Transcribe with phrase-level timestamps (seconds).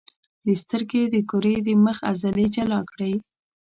[0.45, 3.13] د سترګې د کرې د مخ عضلې جلا کړئ.